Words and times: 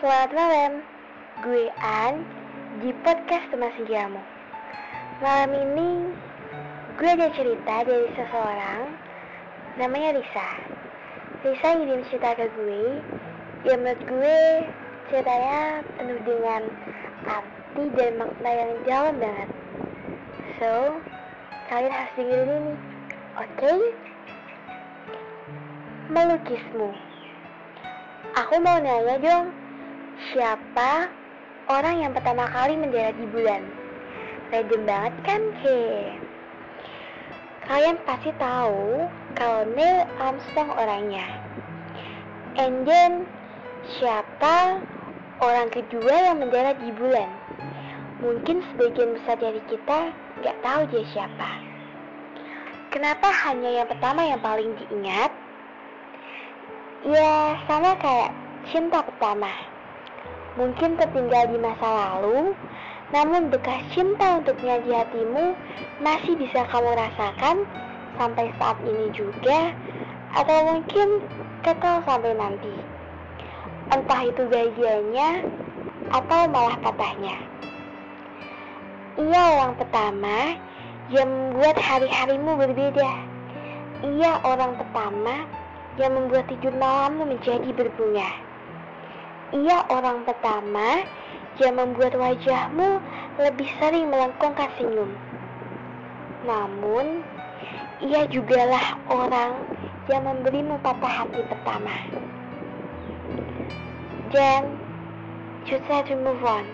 Selamat 0.00 0.32
malam, 0.32 0.72
gue 1.44 1.68
An 1.76 2.24
di 2.80 2.88
podcast 3.04 3.52
teman 3.52 3.68
senjamu. 3.76 4.16
Malam 5.20 5.52
ini 5.52 6.08
gue 6.96 7.04
ada 7.04 7.28
cerita 7.36 7.84
dari 7.84 8.08
seseorang 8.16 8.96
namanya 9.76 10.16
Risa. 10.16 10.48
Risa 11.44 11.68
ngirim 11.76 12.00
cerita 12.08 12.32
ke 12.32 12.48
gue, 12.48 13.04
yang 13.68 13.84
menurut 13.84 14.00
gue 14.08 14.40
ceritanya 15.12 15.84
penuh 16.00 16.20
dengan 16.24 16.62
arti 17.28 17.84
dan 17.92 18.16
makna 18.16 18.50
yang 18.56 18.72
dalam 18.88 19.14
banget. 19.20 19.50
So, 20.56 20.96
kalian 21.68 21.92
harus 21.92 22.12
dengerin 22.16 22.48
ini, 22.48 22.74
oke? 23.36 23.52
Okay? 23.52 23.78
Melukismu. 26.08 26.88
Aku 28.40 28.56
mau 28.64 28.80
nanya 28.80 29.20
dong, 29.20 29.59
siapa 30.28 31.08
orang 31.72 32.04
yang 32.04 32.12
pertama 32.12 32.44
kali 32.52 32.76
mendarat 32.76 33.16
di 33.16 33.26
bulan? 33.32 33.64
Random 34.52 34.82
banget 34.84 35.14
kan, 35.24 35.42
he? 35.64 35.80
Kalian 37.70 37.96
pasti 38.02 38.34
tahu 38.36 39.06
kalau 39.38 39.62
Neil 39.72 40.04
Armstrong 40.18 40.74
orangnya. 40.74 41.22
And 42.58 42.82
then, 42.82 43.24
siapa 43.96 44.82
orang 45.38 45.70
kedua 45.70 46.34
yang 46.34 46.42
mendarat 46.42 46.76
di 46.82 46.90
bulan? 46.92 47.30
Mungkin 48.20 48.60
sebagian 48.74 49.16
besar 49.16 49.38
dari 49.40 49.62
kita 49.70 50.12
nggak 50.42 50.56
tahu 50.60 50.82
dia 50.92 51.04
siapa. 51.14 51.50
Kenapa 52.90 53.30
hanya 53.46 53.70
yang 53.70 53.88
pertama 53.88 54.26
yang 54.26 54.42
paling 54.42 54.74
diingat? 54.76 55.30
Ya, 57.06 57.54
sama 57.70 57.94
kayak 58.02 58.34
cinta 58.68 58.98
pertama. 59.00 59.69
Mungkin 60.58 60.98
tertinggal 60.98 61.46
di 61.54 61.58
masa 61.62 61.86
lalu, 61.86 62.54
namun 63.14 63.54
bekas 63.54 63.86
cinta 63.94 64.42
untuknya 64.42 64.82
di 64.82 64.90
hatimu 64.90 65.54
masih 66.02 66.34
bisa 66.34 66.66
kamu 66.66 66.90
rasakan 66.94 67.62
sampai 68.18 68.50
saat 68.58 68.78
ini 68.82 69.14
juga, 69.14 69.70
atau 70.34 70.58
mungkin 70.74 71.22
kekal 71.62 72.02
sampai 72.02 72.34
nanti. 72.34 72.74
Entah 73.90 74.22
itu 74.26 74.42
bahagianya 74.46 75.46
atau 76.10 76.40
malah 76.50 76.78
patahnya. 76.82 77.38
Ia 79.18 79.42
orang 79.58 79.74
pertama 79.78 80.54
yang 81.10 81.26
membuat 81.26 81.78
hari-harimu 81.78 82.58
berbeda. 82.58 83.12
Ia 84.06 84.32
orang 84.46 84.78
pertama 84.78 85.46
yang 85.98 86.14
membuat 86.14 86.46
tidur 86.46 86.74
malammu 86.78 87.26
menjadi 87.34 87.70
berbunga. 87.74 88.49
Ia 89.50 89.82
orang 89.90 90.22
pertama 90.22 91.02
yang 91.58 91.74
membuat 91.74 92.14
wajahmu 92.14 93.02
lebih 93.42 93.66
sering 93.82 94.06
melengkungkan 94.06 94.70
senyum. 94.78 95.10
Namun, 96.46 97.26
ia 98.00 98.30
jugalah 98.30 98.96
orang 99.10 99.58
yang 100.06 100.22
memberimu 100.24 100.78
patah 100.80 101.26
hati 101.26 101.42
pertama. 101.50 101.94
Dan, 104.30 104.78
you 105.66 105.82
try 105.90 106.06
to 106.06 106.14
move 106.14 106.40
on. 106.46 106.64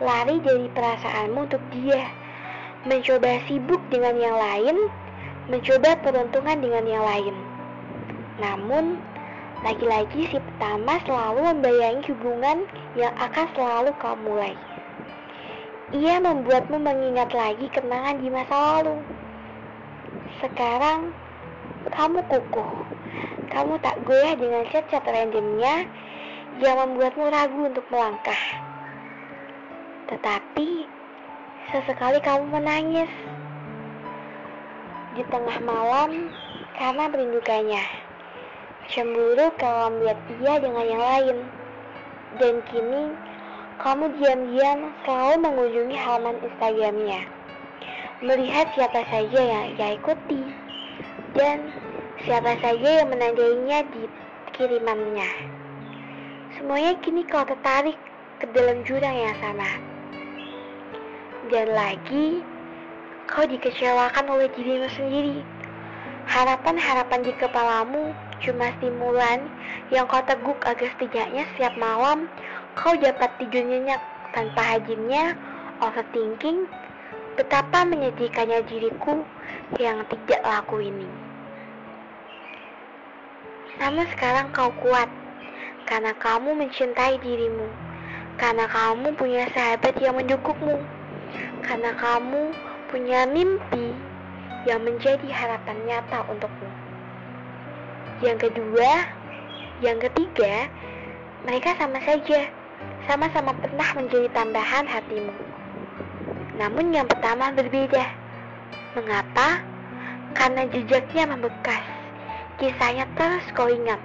Lari 0.00 0.40
dari 0.40 0.66
perasaanmu 0.72 1.46
untuk 1.46 1.62
dia. 1.76 2.08
Mencoba 2.88 3.38
sibuk 3.46 3.78
dengan 3.92 4.18
yang 4.18 4.34
lain, 4.34 4.76
mencoba 5.46 5.94
peruntungan 6.00 6.58
dengan 6.58 6.84
yang 6.88 7.04
lain. 7.04 7.36
Namun, 8.42 8.98
lagi-lagi 9.62 10.26
si 10.26 10.38
pertama 10.42 10.98
selalu 11.06 11.38
membayangi 11.54 12.02
hubungan 12.10 12.66
yang 12.98 13.14
akan 13.14 13.46
selalu 13.54 13.94
kau 14.02 14.18
mulai. 14.18 14.58
Ia 15.94 16.18
membuatmu 16.18 16.82
mengingat 16.82 17.30
lagi 17.30 17.70
kenangan 17.70 18.18
di 18.18 18.26
masa 18.26 18.56
lalu. 18.58 18.98
Sekarang, 20.42 21.14
kamu 21.94 22.26
kukuh. 22.26 22.74
Kamu 23.54 23.78
tak 23.78 24.02
goyah 24.02 24.34
dengan 24.34 24.66
cat-cat 24.72 25.04
randomnya 25.06 25.86
yang 26.58 26.76
membuatmu 26.82 27.30
ragu 27.30 27.60
untuk 27.70 27.86
melangkah. 27.92 28.42
Tetapi, 30.10 30.90
sesekali 31.70 32.18
kamu 32.18 32.50
menangis 32.50 33.12
di 35.14 35.22
tengah 35.30 35.60
malam 35.62 36.34
karena 36.74 37.04
merindukannya. 37.06 38.01
Cemburu 38.92 39.48
kalau 39.56 39.88
melihat 39.88 40.20
dia 40.36 40.54
dengan 40.60 40.84
yang 40.84 41.00
lain. 41.00 41.36
Dan 42.36 42.60
kini, 42.68 43.16
kamu 43.80 44.12
diam-diam 44.20 44.92
selalu 45.00 45.36
mengunjungi 45.48 45.96
halaman 45.96 46.36
Instagramnya. 46.44 47.24
Melihat 48.20 48.68
siapa 48.76 49.00
saja 49.08 49.40
yang 49.40 49.64
ia 49.80 49.96
ikuti. 49.96 50.44
Dan 51.32 51.72
siapa 52.28 52.52
saja 52.60 53.00
yang 53.00 53.08
menandainya 53.08 53.80
di 53.96 54.04
kirimannya. 54.52 55.28
Semuanya 56.60 56.92
kini 57.00 57.24
kau 57.24 57.48
tertarik 57.48 57.96
ke 58.44 58.46
dalam 58.52 58.84
jurang 58.84 59.16
yang 59.16 59.32
sama. 59.40 59.72
Dan 61.48 61.72
lagi, 61.72 62.44
kau 63.24 63.48
dikecewakan 63.48 64.28
oleh 64.28 64.52
dirimu 64.52 64.84
sendiri. 64.92 65.40
Harapan-harapan 66.28 67.24
di 67.24 67.32
kepalamu 67.40 68.12
cuma 68.42 68.74
stimulan 68.78 69.46
yang 69.94 70.04
kau 70.10 70.22
teguk 70.26 70.58
agar 70.66 70.90
setidaknya 70.98 71.46
setiap 71.54 71.74
malam 71.78 72.26
kau 72.74 72.94
dapat 72.98 73.30
tidur 73.38 73.62
nyenyak 73.62 74.02
tanpa 74.34 74.76
hadirnya 74.76 75.38
overthinking 75.82 76.66
betapa 77.38 77.88
menyedihkannya 77.88 78.64
diriku 78.68 79.24
yang 79.80 80.04
tidak 80.08 80.40
laku 80.44 80.84
ini. 80.84 81.08
Namun 83.80 84.04
sekarang 84.12 84.52
kau 84.52 84.68
kuat 84.84 85.08
karena 85.88 86.12
kamu 86.20 86.54
mencintai 86.54 87.18
dirimu, 87.20 87.66
karena 88.36 88.68
kamu 88.68 89.16
punya 89.16 89.48
sahabat 89.50 89.96
yang 89.98 90.16
mendukungmu, 90.16 90.76
karena 91.64 91.90
kamu 91.96 92.52
punya 92.92 93.24
mimpi 93.26 93.96
yang 94.68 94.84
menjadi 94.84 95.26
harapan 95.32 95.76
nyata 95.88 96.22
untukmu. 96.30 96.81
Yang 98.22 98.38
kedua, 98.48 98.90
yang 99.82 99.98
ketiga, 99.98 100.70
mereka 101.42 101.74
sama 101.74 101.98
saja, 102.06 102.46
sama-sama 103.10 103.50
pernah 103.58 103.88
menjadi 103.98 104.30
tambahan 104.30 104.86
hatimu. 104.86 105.34
Namun 106.54 106.94
yang 106.94 107.10
pertama 107.10 107.50
berbeda. 107.50 108.06
Mengapa? 108.94 109.58
Karena 110.38 110.70
jejaknya 110.70 111.34
membekas. 111.34 111.82
Kisahnya 112.62 113.10
terus 113.18 113.42
kau 113.58 113.66
ingat. 113.66 113.98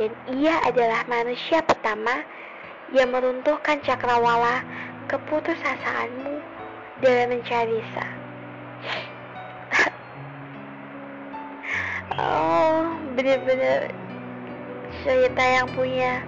Dan 0.00 0.16
ia 0.40 0.64
adalah 0.64 1.04
manusia 1.04 1.60
pertama 1.60 2.24
yang 2.96 3.12
meruntuhkan 3.12 3.84
cakrawala 3.84 4.64
keputusasaanmu 5.12 6.40
dalam 7.04 7.28
mencari 7.28 7.76
Risa. 7.76 8.06
oh, 12.24 12.53
benar-benar 13.14 13.90
cerita 15.02 15.42
yang 15.42 15.66
punya 15.74 16.22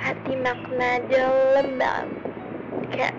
hati 0.00 0.34
makna 0.38 1.02
dalam 1.10 1.76
banget. 1.76 2.08
Kayak 2.90 3.14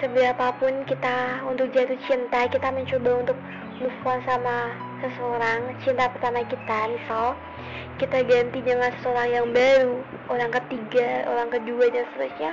seberapapun 0.00 0.84
kita 0.88 1.44
untuk 1.44 1.70
jatuh 1.76 1.96
cinta, 2.08 2.48
kita 2.48 2.68
mencoba 2.72 3.10
untuk 3.20 3.38
move 3.80 4.00
on 4.04 4.20
sama 4.28 4.72
seseorang, 5.00 5.72
cinta 5.84 6.08
pertama 6.12 6.44
kita, 6.44 6.78
misal 6.92 7.36
kita 7.96 8.24
ganti 8.24 8.60
dengan 8.64 8.92
seseorang 9.00 9.28
yang 9.28 9.46
baru, 9.52 10.00
orang 10.28 10.52
ketiga, 10.56 11.24
orang 11.28 11.48
kedua 11.52 11.88
dan 11.92 12.04
seterusnya. 12.12 12.52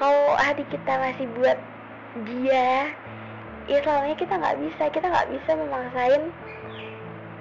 Kalau 0.00 0.36
hati 0.40 0.64
kita 0.72 0.92
masih 0.96 1.28
buat 1.36 1.58
dia, 2.24 2.92
ya 3.68 3.78
soalnya 3.84 4.16
kita 4.16 4.40
nggak 4.40 4.56
bisa, 4.60 4.84
kita 4.88 5.06
nggak 5.08 5.28
bisa 5.36 5.50
memaksain 5.52 6.22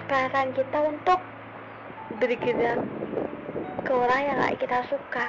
perasaan 0.10 0.58
kita 0.58 0.78
untuk 0.90 1.22
bergerak 2.18 2.82
ke 3.86 3.92
orang 3.94 4.22
yang 4.26 4.42
gak 4.42 4.58
kita 4.58 4.80
suka. 4.90 5.26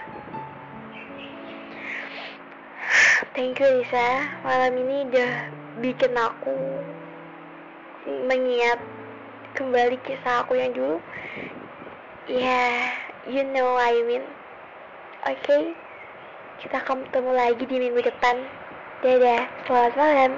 Thank 3.36 3.60
you 3.60 3.68
Lisa, 3.68 4.40
malam 4.42 4.74
ini 4.80 5.06
udah 5.06 5.32
bikin 5.84 6.16
aku 6.16 6.56
mengingat 8.26 8.80
kembali 9.52 10.00
kisah 10.02 10.48
aku 10.48 10.56
yang 10.56 10.72
dulu. 10.72 10.96
Ya, 12.26 12.40
yeah, 12.40 12.74
you 13.28 13.44
know 13.44 13.76
what 13.76 13.84
I 13.84 14.00
mean. 14.08 14.24
Oke, 15.28 15.36
okay? 15.44 15.62
kita 16.64 16.80
akan 16.80 17.04
ketemu 17.06 17.30
lagi 17.36 17.64
di 17.68 17.76
minggu 17.76 18.00
depan. 18.00 18.40
Dadah, 19.04 19.44
selamat 19.68 19.94
malam. 20.00 20.32